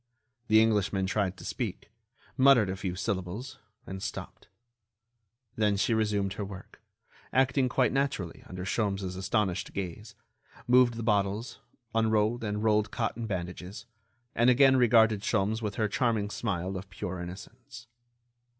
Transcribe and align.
The 0.47 0.59
Englishman 0.59 1.05
tried 1.05 1.37
to 1.37 1.45
speak, 1.45 1.91
muttered 2.35 2.71
a 2.71 2.75
few 2.75 2.95
syllables, 2.95 3.59
and 3.85 4.01
stopped. 4.01 4.47
Then 5.55 5.77
she 5.77 5.93
resumed 5.93 6.33
her 6.33 6.43
work, 6.43 6.81
acting 7.31 7.69
quite 7.69 7.91
naturally 7.91 8.43
under 8.47 8.65
Sholmes' 8.65 9.15
astonished 9.15 9.73
gaze, 9.73 10.15
moved 10.65 10.95
the 10.95 11.03
bottles, 11.03 11.59
unrolled 11.93 12.43
and 12.43 12.63
rolled 12.63 12.89
cotton 12.89 13.27
bandages, 13.27 13.85
and 14.33 14.49
again 14.49 14.75
regarded 14.75 15.21
Sholmes 15.21 15.61
with 15.61 15.75
her 15.75 15.87
charming 15.87 16.31
smile 16.31 16.77
of 16.77 16.89
pure 16.89 17.19
innocence. 17.21 17.85